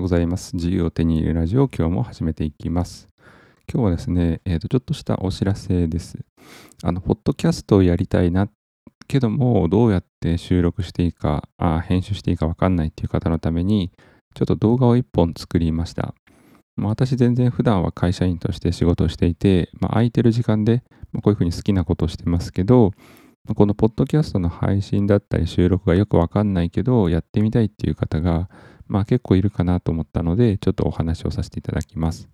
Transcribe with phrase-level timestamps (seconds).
[0.00, 0.56] ようございます。
[0.56, 3.06] 自由を手に入れるラジオ、今日も始めていきます。
[3.70, 6.18] 今日はですね、えーと、ちょっとしたお知らせです。
[6.82, 8.48] あの、ポッドキャストをやりたいな
[9.06, 13.92] けども、どうやって収録していいか、あ編集していいかわかんないっていう方のために、
[14.34, 16.14] ちょっと動画を1本作りました。
[16.76, 20.82] まあ、私全然普段は会社員として仕事をしていて、まあ、空いてる時間で、
[21.12, 22.92] ま、こういうふうに好きなことをしてますけど、
[23.54, 28.48] このポッドキャストの配信だったり収録がよくわかんないけど、やってみたいっていう方が、
[28.90, 32.28] まあ結構いるかなと思ったので、ちょっとお話をさせていただきます。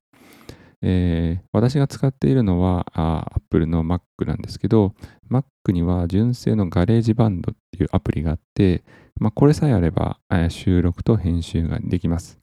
[0.82, 4.94] えー、私が使っているのはあ Apple の Mac なんですけど、
[5.30, 8.84] Mac には純正の GarageBand っていうアプリがあって、
[9.18, 12.38] まあ、これさえあれば、え、収録と編集ができます。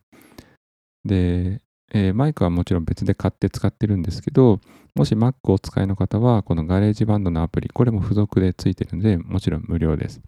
[1.05, 1.61] で、
[1.93, 4.59] えー、マイクはもちろん別で買って使ってるんですけど、
[4.95, 10.21] もし Mac をお使いの方は、この GarageBand のアプリ、これも付属でついてるので、もちろん無料です。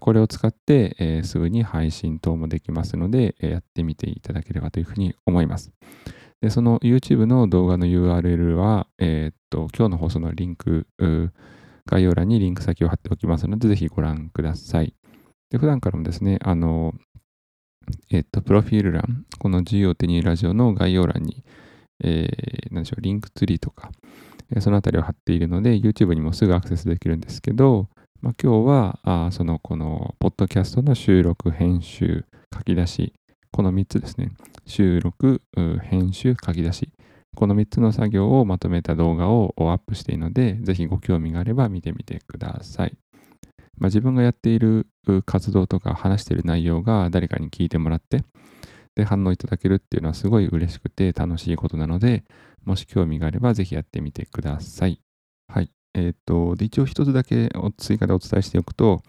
[0.00, 5.72] これを使って、えー、すぐに配信等もできますので、えー、やってみていただければというふうに思います。
[6.40, 10.86] でその YouTube の動画の URL は、えー、っと今日の放送のリンク、
[11.86, 14.94] 概要欄にリンク先を貼っておきますので、ぜひご覧ください。
[15.50, 16.92] で普段からもですね、あの、
[18.10, 21.44] えー、っと、プロフィール欄、この自由を手にラジオの概要欄に、
[22.02, 23.92] えー、何でしょう、リンクツリーとか、
[24.60, 27.88] そのあたりを貼っているので、YouTube にもすぐアクセスできるんですけど、
[28.20, 33.12] まあ、今日はあそのこのポッドキャストの収録、編集、書き出し、
[33.52, 34.32] この3つですね。
[34.64, 35.42] 収録、
[35.82, 36.90] 編集、書き出し。
[37.36, 42.96] この3つの作業をまとめた動画をアップしているので、ぜひご興味があれば見てみてください。
[43.78, 44.86] まあ、自分がやっている
[45.26, 48.24] 活動とか話している内容が誰かに聞いてもらって、
[48.94, 52.24] で反応いただけるっていうのはすごい嬉しくて楽しいことなので、
[52.64, 55.00] もし興味があればぜひやってみてください。
[55.48, 55.70] はい。
[55.96, 59.02] えっ、ー、と、で、一応一つだけ追加でお伝えしておくと、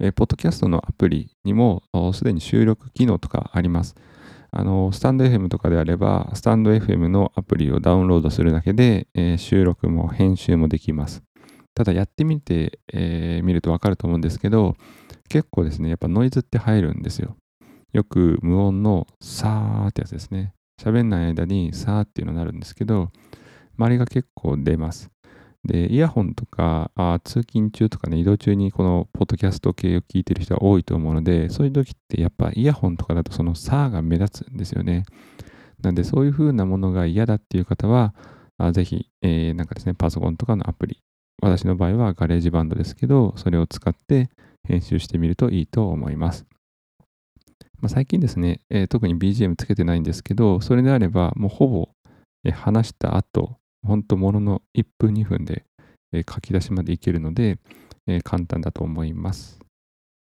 [0.00, 3.94] えー、ポッドキャストのアプリにもすでに収録機能とかあります。
[4.50, 11.22] あの、スタンド FM とかであれば、スタンド FM のアプリをダウンロードするだけで、えー、収録も編集もできます。
[11.74, 14.74] ただやってみて、えー、見るとわかると思うんですけど、
[15.28, 17.36] 結構ですね、やっぱノイズって入るんですよ。
[17.92, 20.54] よく無音のさーってやつですね。
[20.82, 23.10] 喋んない間にさーっていうのになるんですけど、
[23.78, 25.10] 周りが結構出ます。
[25.64, 35.04] で、イヤホンとかあ通勤中とかね、移動中にこのポッドキャスト系を聞いてる人は多いと思うので、そういう時ってやっぱイヤホンとかだとその差が目立つんですよね。
[35.82, 38.14] なんでそういう風なものが嫌だっていう方は、
[38.58, 41.02] あぜひ、えー、なんかですね、パソコンとかのアプリ、
[41.42, 44.30] 私の場合は GarageBand ですけど、それを使って
[44.66, 46.46] 編集してみるといいと思います。
[47.80, 51.88] まあ、最近ですね、えー、特に BGM つけてないんですけど、それであればもうほぼ、
[52.44, 55.64] え話した後、本当ものの1分2分で、
[56.12, 57.58] えー、書き出しまでいけるので、
[58.06, 59.60] えー、簡単だと思います。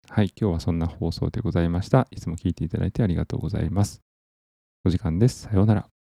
[0.08, 2.06] はい、今日はそんな放送でございました。
[2.10, 4.02] いつも聞いていただいてありがとうございます。
[4.84, 5.42] お時間です。
[5.42, 6.01] さようなら。